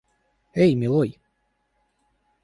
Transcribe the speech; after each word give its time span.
Эй, 0.63 0.73
милой! 0.75 1.11